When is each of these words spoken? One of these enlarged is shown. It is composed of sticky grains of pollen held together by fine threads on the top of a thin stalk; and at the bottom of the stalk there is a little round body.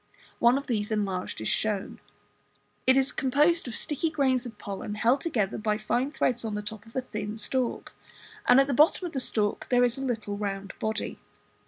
One 0.39 0.57
of 0.57 0.65
these 0.65 0.89
enlarged 0.89 1.41
is 1.41 1.47
shown. 1.47 1.99
It 2.87 2.97
is 2.97 3.11
composed 3.11 3.67
of 3.67 3.75
sticky 3.75 4.09
grains 4.09 4.47
of 4.47 4.57
pollen 4.57 4.95
held 4.95 5.21
together 5.21 5.59
by 5.59 5.77
fine 5.77 6.09
threads 6.11 6.43
on 6.43 6.55
the 6.55 6.63
top 6.63 6.87
of 6.87 6.95
a 6.95 7.01
thin 7.01 7.37
stalk; 7.37 7.93
and 8.47 8.59
at 8.59 8.65
the 8.65 8.73
bottom 8.73 9.05
of 9.05 9.11
the 9.13 9.19
stalk 9.19 9.69
there 9.69 9.83
is 9.83 9.99
a 9.99 10.01
little 10.01 10.37
round 10.37 10.73
body. 10.79 11.19